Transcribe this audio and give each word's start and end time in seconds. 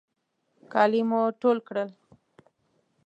کالي 0.71 1.01
مو 1.09 1.21
ټول 1.41 1.57
کړل. 1.67 1.89